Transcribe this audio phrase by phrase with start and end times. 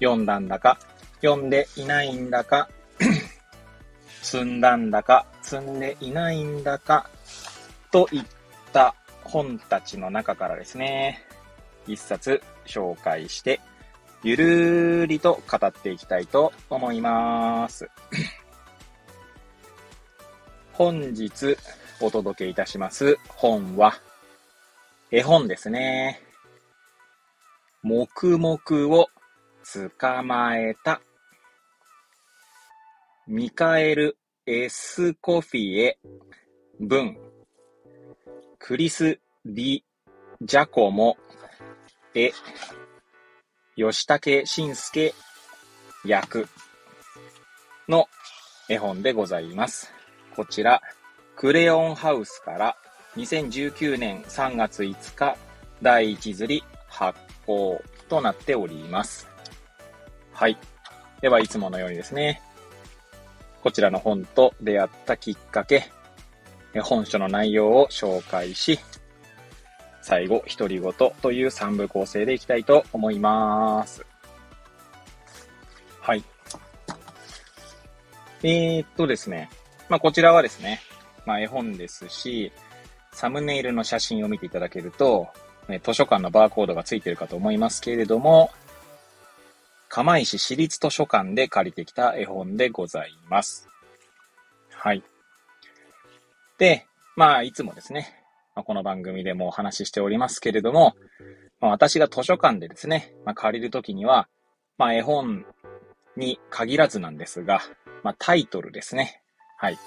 [0.00, 0.78] 読んだんだか、
[1.22, 2.68] 読んでいないんだか、
[4.22, 7.08] 積んだんだか、積んでいないんだか、
[7.90, 8.24] といっ
[8.72, 11.24] た本たちの中からですね、
[11.86, 13.60] 一冊紹介して、
[14.22, 17.88] ゆるーりと語っていきたいと思います。
[20.72, 21.56] 本日
[22.00, 23.94] お届けいたします本は、
[25.10, 26.20] 絵本ですね。
[27.82, 29.08] 黙々を
[29.64, 31.00] 捕まえた。
[33.26, 35.98] ミカエル・エスコフィエ
[36.78, 37.16] 文
[38.58, 39.82] クリス・ディ・
[40.42, 41.16] ジャコモ、
[42.14, 42.32] 絵、
[43.76, 45.14] 吉武慎介
[46.04, 46.46] 役
[47.88, 48.06] の
[48.68, 49.92] 絵本でございます。
[50.36, 50.82] こちら、
[51.36, 52.76] クレヨンハウスから
[53.16, 55.38] 2019年3月5日
[55.80, 59.33] 第1釣り発行となっております。
[60.34, 60.58] はい。
[61.20, 62.42] では、いつものようにですね、
[63.62, 65.90] こちらの本と出会ったきっかけ、
[66.82, 68.80] 本書の内容を紹介し、
[70.02, 74.04] 最後、独り言という3部構成でいきたいと思います。
[76.00, 76.24] はい。
[78.42, 79.48] えー、っとですね。
[79.88, 80.80] まあ、こちらはですね、
[81.24, 82.52] まあ、絵本ですし、
[83.12, 85.28] サムネイルの写真を見ていただけると、
[85.82, 88.50] 図書館のバーコードがついてるかと思いますけれども、
[89.94, 93.68] 釜石市立図書館で借りてきた絵本でございます。
[94.72, 95.04] はい。
[96.58, 98.12] で、まあ、いつもですね、
[98.56, 100.96] ま、この番組でもお話ししておりますけれども、
[101.60, 104.26] まあ、私が図書館でですね、まあ、借りるときには、
[104.78, 105.46] まあ、絵本
[106.16, 107.60] に限らずなんですが、
[108.02, 109.22] まあ、タイトルですね。
[109.58, 109.78] はい。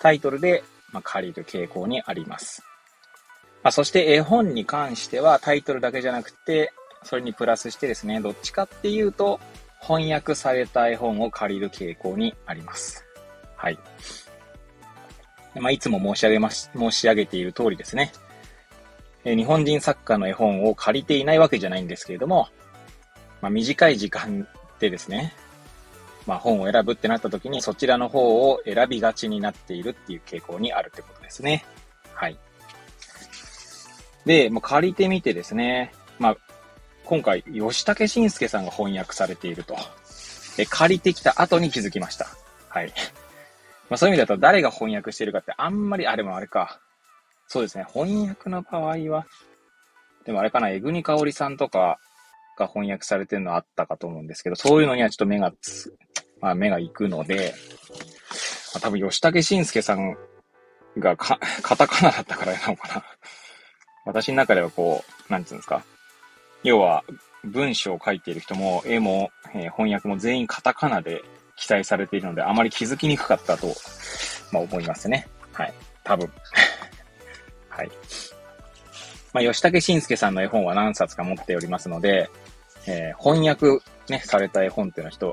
[0.00, 2.62] タイトルで、ま、借りる傾向にあります。
[3.64, 6.72] ま、そして絵本に関してはタイトルだけじゃなくて、
[7.06, 9.40] それにプラスしてですね、どっちかっていうと、
[9.80, 13.04] 翻訳された絵本を借りる傾向にあります。
[13.54, 13.78] はい。
[15.54, 18.12] まあ、いつも申し上げます、申し上げている通りですね。
[19.24, 22.48] え日本人作家の絵本を借りていないわけじゃないんですけれども、
[23.40, 24.46] まあ、短い時間
[24.78, 25.34] でですね、
[26.26, 31.64] まあ、本を選ぶってなった時にそちらの方を選びがちになっているっていう傾向にあるってことですね。
[32.14, 32.36] はい。
[34.24, 36.36] で、もう借りてみてですね、まあ、
[37.06, 39.76] 今回、吉武慎介さんが翻訳されていると。
[40.56, 42.26] で、借りてきた後に気づきました。
[42.68, 42.92] はい。
[43.88, 46.80] まあそういう意味だと誰が翻訳しているかってあんまり、あ、でもあれか。
[47.46, 47.86] そうですね。
[47.92, 49.26] 翻訳の場合は、
[50.24, 51.98] でもあれかな、えぐにかおりさんとか
[52.58, 55.96] が翻訳されてるのあったかと思うんですけど、そういうのにはちょっと目がつ、
[56.40, 57.54] まあ目が行くので、
[58.74, 60.16] まあ、多分吉武慎介さん
[60.98, 61.38] が、カ
[61.76, 63.04] タカナだったからなのかな。
[64.06, 65.84] 私の中ではこう、なんつうんですか。
[66.62, 67.04] 要は、
[67.44, 71.22] 文章を書いている人も、絵も、えー、翻訳も全員カタカナで
[71.54, 73.68] 記載されているので、あまり気づきにくかったと、
[74.52, 75.28] まあ、思いますね。
[75.52, 75.74] はい。
[76.04, 76.30] 多分。
[77.68, 77.90] はい。
[79.32, 82.30] まあ、吉武慎介さんの絵本は何冊か持っておりますので、
[82.86, 85.32] えー、翻訳ね、された絵本っていうのは人、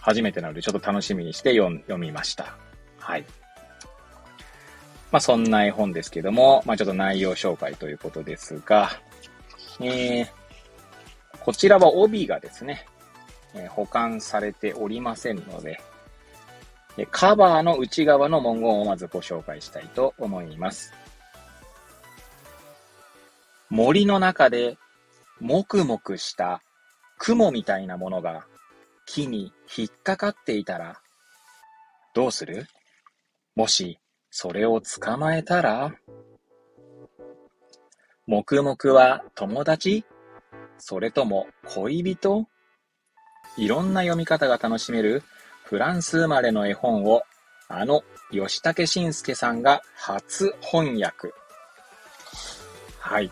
[0.00, 2.56] 初めてなので、ちょっと楽しみにして読読みました。
[2.98, 3.24] はい。
[5.10, 8.90] まあ、そんな絵本ですけども、まあ、ちょっと内容紹介ということですが、
[9.80, 10.26] えー、
[11.44, 12.86] こちらは帯がですね、
[13.54, 15.80] え保管されておりませんので、
[17.10, 20.92] カバーの内側の文言をまずご紹介したいと思います。
[23.70, 24.76] 森の中で、
[25.40, 26.62] もくもくした
[27.18, 28.44] 雲みたいなものが
[29.06, 31.00] 木に引っかかっていたら、
[32.14, 32.66] どうする？
[33.56, 33.98] もし、
[34.30, 35.94] それを捕まえたら？
[38.26, 40.04] 黙々は友達？
[40.80, 42.46] それとも恋人？
[43.56, 45.22] いろんな読み方が楽しめる
[45.64, 47.22] フランス生まれの絵本を
[47.68, 51.32] あの吉武慎介さんが初翻訳。
[52.98, 53.30] はい。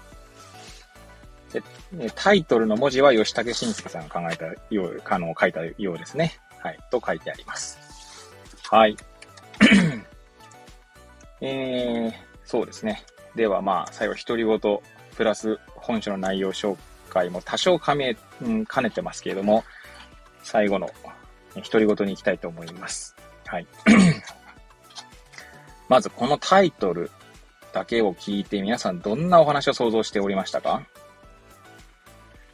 [2.15, 6.39] タイトルの文字は吉武慎介さんが考えたよう、あの、書いたようですね。
[6.59, 6.79] はい。
[6.91, 7.79] と書いてあります。
[8.71, 8.97] はい。
[11.41, 12.13] えー、
[12.45, 13.05] そうですね。
[13.35, 14.81] ではまあ、最後、独り言、
[15.17, 16.77] プラス本書の内容紹
[17.09, 19.65] 介も多少兼ね、うん、兼ねてますけれども、
[20.43, 20.91] 最後の
[21.55, 23.17] 独り言に行きたいと思います。
[23.47, 23.67] はい。
[25.89, 27.11] まずこのタイトル
[27.73, 30.83] だけを聞いて皆さんどんなお話を想像しておりましたか？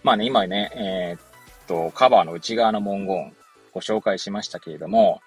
[0.02, 1.20] まあね、今ね、えー、っ
[1.66, 3.34] と、カバーの内側の文言
[3.72, 5.20] ご紹介しましたけれども、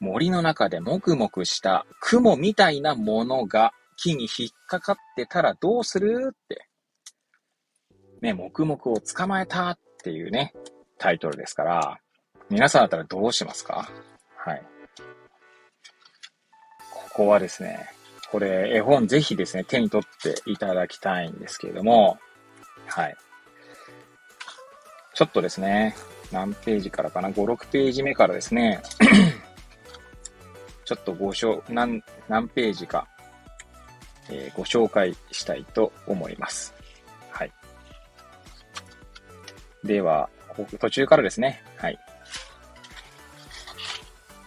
[0.00, 6.66] 森の中でもくもくした雲みたいなものが木に引っかかってたらどうするって。
[8.20, 10.52] ね、黙々を捕まえたっていうね、
[10.98, 11.98] タイトルですから、
[12.50, 13.90] 皆さんだったらどうしますか？
[14.36, 14.62] はい。
[16.90, 17.88] ここはですね、
[18.30, 22.18] これ絵本ぜひですね、手に取っていただきたいんですけれども、
[22.86, 23.16] はい。
[25.14, 25.94] ちょっとですね、
[26.32, 28.80] 何ページからかな ?5、6ページ目からですね、
[30.84, 33.08] ちょっとご紹、何、何ページか、
[34.28, 36.74] えー、ご紹介したいと思います。
[39.84, 40.28] では、
[40.78, 41.98] 途中からですね、はい。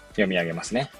[0.09, 0.91] 読み上げますね。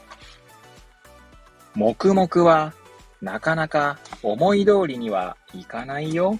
[1.75, 2.74] 黙々は
[3.21, 6.39] なかなか思い通りにはいかないよ。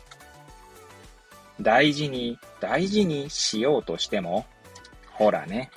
[1.62, 4.46] 大事に大事にしようとしても、
[5.12, 5.72] ほらね。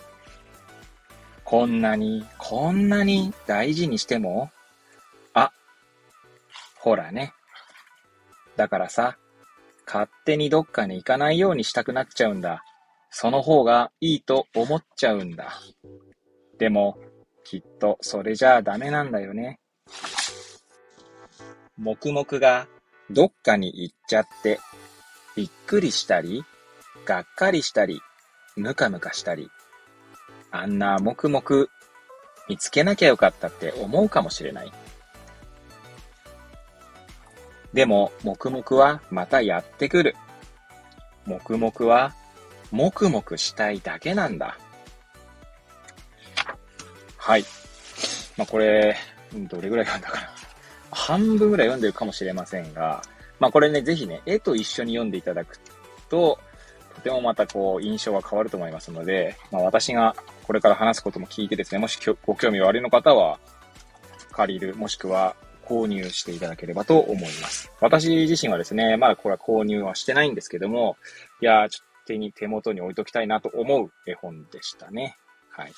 [1.45, 4.51] こんなに、こんなに大事にしても、
[5.33, 5.53] あ、
[6.79, 7.35] ほらね。
[8.57, 9.17] だからさ、
[9.87, 12.65] 勝手にどっかに行かないようにしたくなっちゃうんだ。
[13.11, 15.61] その方がいいと思っちゃうんだ。
[16.59, 16.99] でも、
[17.45, 19.61] きっとそれじゃあダメなんだよね。
[21.79, 22.67] 黙々が
[23.11, 24.59] どっかに行っちゃって、
[25.37, 26.45] びっくりしたり、
[27.05, 28.01] がっかりしたり、
[28.57, 29.51] ムカムカしたり、
[30.51, 31.43] あんな黙々
[32.49, 34.73] 見つけなきゃよかったって思うかもしれない。
[37.73, 40.17] でも、黙々はまたやってくる。
[41.27, 42.15] 黙々は、
[42.71, 44.59] 黙々したいだけなんだ。
[47.17, 47.45] はい。
[48.37, 48.97] まあ、これ、
[49.33, 50.31] どれぐらい読んだかな。
[50.91, 53.03] 半分ぐらい読んでるかもしれませんが、
[53.39, 55.59] まあ、これね、ぜひね、絵と一緒に読んでいただく
[56.09, 56.39] と、
[56.95, 60.17] とてもまたこう、印象が変わると思いますので、まあ、私が
[60.47, 63.39] これから話すことも聞いてですね、もしご興味おありの方は、
[64.33, 65.35] 借りる、もしくは
[65.67, 67.71] 購入していただければと思います。
[67.81, 70.97] 私自身はですね、まだこれは購入はしてないんですけども、
[71.41, 75.17] いやちょっと手に、手元に置いときたいなと思う絵本でしたね。
[75.51, 75.73] はい。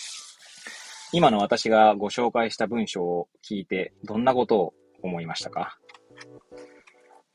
[1.12, 5.78] 今の私がご紹介した文章を聞いて、どんなことを思いましたか？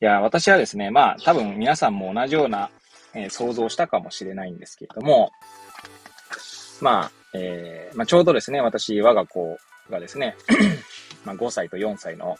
[0.01, 2.71] いや、私はですね、まあ、多分皆さんも同じような、
[3.13, 5.31] えー、想像したかもしれないんですけれども、
[6.81, 9.57] まあ、えー、まあ、ちょうどですね、私、我が子
[9.91, 10.35] がですね、
[11.25, 12.37] まあ、5歳と4歳の、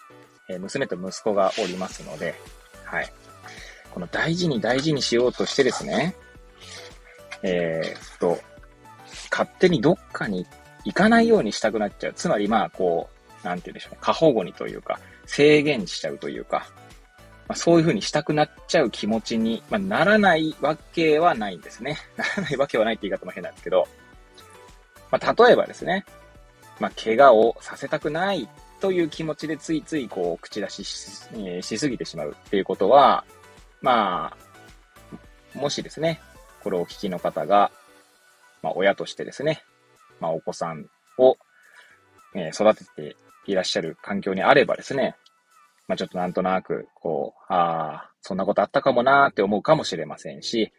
[0.47, 2.35] え、娘と息子がおりますので、
[2.83, 3.13] はい。
[3.91, 6.15] この大事に大事にしようとしてですね、
[7.43, 8.39] えー、っと、
[9.29, 10.45] 勝手にどっかに
[10.85, 12.13] 行かないようにしたくなっちゃう。
[12.13, 13.09] つまり、まあ、こ
[13.43, 13.97] う、なんて言うんでしょうね。
[14.01, 16.67] 過保護にというか、制限しちゃうというか、
[17.47, 21.97] まあ、そういうふうにしたくなっちゃう気持ちに、まあ、ならないわけはないんですね。
[22.15, 23.87] ならないわけはないって言い方も変なんですけど、
[25.11, 26.05] まあ、例えばですね、
[26.79, 28.47] まあ、怪我をさせたくない
[28.81, 31.29] という気持ちでついついこう口出しし,、
[31.61, 33.23] しすぎてしまうっていうことは、
[33.81, 34.35] ま
[35.55, 36.19] あ、もしですね、
[36.63, 37.71] これをお聞きの方が、
[38.61, 39.63] まあ、親としてですね、
[40.19, 41.37] まあ、お子さんを、
[42.35, 45.15] えー、育てていらっしゃる環境にあればですね、
[45.87, 50.71] まあ、ちょっとなんとなく、こう、ああ、そんなことあったかもなーって思うかもしれませんし、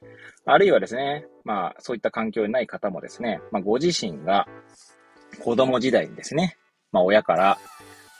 [0.44, 4.48] あるいはですね、まあ、そういった環境にない方もですね、まあ、ご自身が
[5.44, 6.56] 子供時代にですね、
[6.92, 7.58] まあ、親から、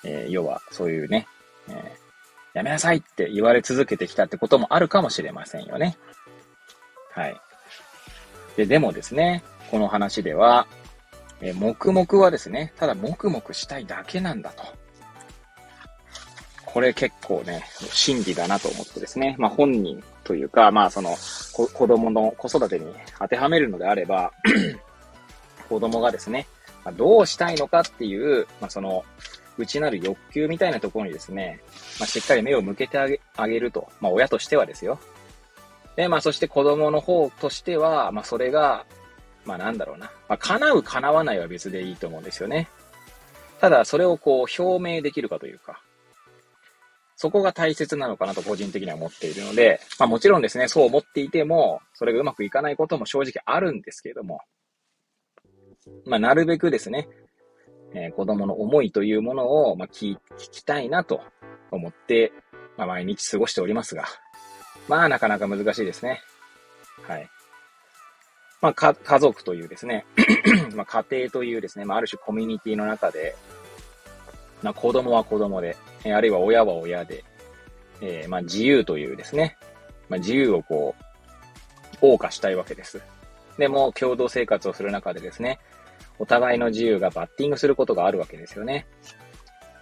[0.05, 1.27] えー、要は、そういうね、
[1.69, 5.97] えー、やめなさいって言われ続けてきたってこともあるかもしれませんよね。
[7.13, 7.41] はい。
[8.57, 10.67] で、でもですね、この話では、
[11.41, 14.65] えー、黙々はですね、ただ黙々したいだけなんだと。
[16.73, 19.37] これ結構ね、真理だなと思ってですね。
[19.39, 21.15] まあ本人というか、まあその、
[21.53, 22.87] 子供の子育てに
[23.19, 24.33] 当てはめるのであれば、
[25.69, 26.47] 子供がですね、
[26.83, 29.05] ま、どうしたいのかっていう、まあその、
[29.59, 31.61] 内なる欲求みたいなところにですね、
[32.01, 33.89] まあ、しっかり目を向けてあげあげると。
[34.01, 34.99] まあ親としてはですよ。
[35.97, 38.87] で、まあそして子供の方としては、まあそれが、
[39.45, 40.07] まあなんだろうな。
[40.29, 42.69] まあ叶う叶わないは別でいいと思うんですよね。
[43.61, 45.81] ただそれをこう表明できるかというか、
[47.17, 54.41] そこが大切なのかなと個人的には思っているので、まあもちろんですね、そう思っていても、それがうまくいかないことも正直あるんですけれども、
[56.05, 57.09] まあなるべくですね、
[57.95, 61.21] えー、子供の思いというものを、まあ聞、きたいなと
[61.71, 62.33] 思って、
[62.77, 64.05] まあ毎日過ごしておりますが、
[64.89, 66.23] まあなかなか難しいですね。
[67.07, 67.29] はい。
[68.63, 70.07] まあ、か、家族というですね、
[70.77, 73.35] まあ、家庭というですね、まあ、ある種コミュニティの中で、
[74.63, 77.25] まあ、子供は子供で、えあるいは親は親で、
[78.01, 79.57] えー、まあ、自由というですね、
[80.09, 80.95] まあ、自由をこ
[82.01, 83.03] う、謳歌したいわけです。
[83.59, 85.59] でも、共同生活をする中でですね、
[86.19, 88.87] お互いの自由がバッティングすることがあるわけですよね。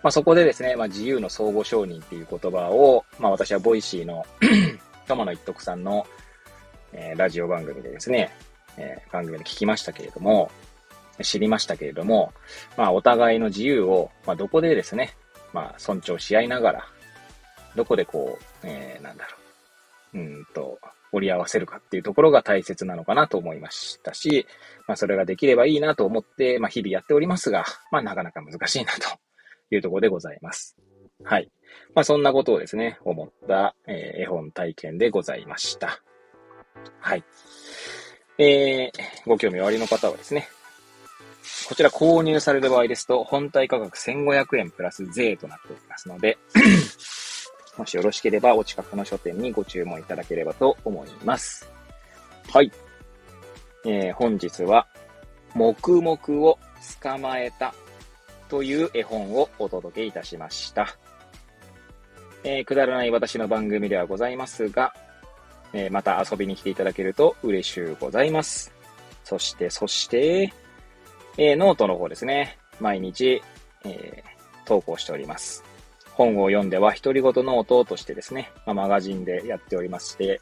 [0.02, 4.24] まあ、そこでですね、まあ、自由の相互承認っていう言葉を、まあ、私は Voicy の
[5.06, 6.06] 友野一徳さんの、
[6.92, 8.30] えー、ラジオ番組でですね、
[8.78, 10.50] えー、番組で聞きましたけれども、
[11.22, 12.32] 知りましたけれども、
[12.76, 15.14] まあ、お互いの自由を、まあ、どこでですね、
[15.52, 16.86] まあ、尊重し合いながら、
[17.76, 19.36] どこでこう、えー、なんだろ
[20.14, 20.78] う、うんと、
[21.12, 24.46] 折り合わせるかっていうところが大切なのかなと思いましたし、
[24.86, 29.08] まあ、それができればいいなと思って、まあ、日々やっておりますが、まあ、なかなか難しいなと
[29.74, 30.76] いうところでございます。
[31.24, 31.50] はい。
[31.94, 36.02] まあ、そんなことをですね、思った、え、絵本体験でございました。
[37.00, 37.24] はい。
[38.38, 40.48] えー、ご興味おありの方はですね、
[41.68, 46.38] こちら購入される場合ですと、本体価格1500円プラス税となっておりますので
[47.76, 51.70] もしよろしければお近くの書店にご注文いただければと思います。
[52.52, 52.70] はい。
[53.84, 54.86] えー、本日は、
[55.54, 56.58] もくもくを
[57.02, 57.74] つかまえた
[58.48, 60.96] という絵本をお届けいたしました。
[62.44, 64.94] えー、くだらない私の番組ではございますが、
[65.72, 68.72] えー、また遊びに来ていただけると嬉しゅうございます。
[69.24, 70.52] そして、そして、
[71.38, 72.58] えー、ノートの方ですね。
[72.80, 73.42] 毎日、
[73.84, 75.62] えー、投稿しております。
[76.20, 80.38] 本を読んでは独り言ノートとしてですね、まあ、マガジンでやっておりまして、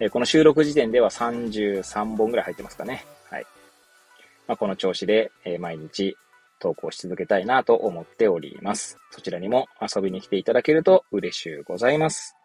[0.00, 3.04] え、この収録時点では33本ぐらい入ってますかね。
[3.30, 3.46] はい。
[4.48, 6.16] まあ、この調子で、え、毎日
[6.58, 8.98] 投稿し続けたいなと思っております。
[9.12, 12.36] そちらにも遊びに来ていただけると嬉しゅうございます。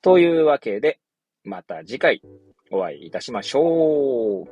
[0.00, 0.98] というわけで、
[1.44, 2.22] また次回
[2.70, 4.48] お会いいたしましょう。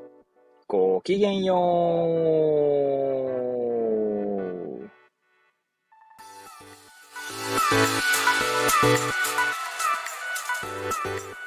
[0.68, 3.35] ごきげんよう。
[7.68, 8.04] Thank
[11.04, 11.45] you.